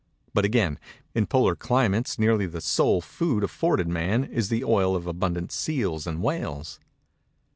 [0.33, 5.51] But again:—in polar climates nearly the sole food afforded man is the oil of abundant
[5.51, 6.79] seals and whales.